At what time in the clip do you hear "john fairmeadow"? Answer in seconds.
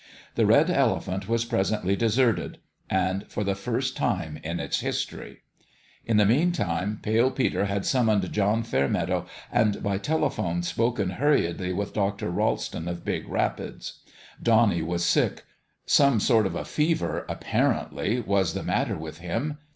8.31-9.27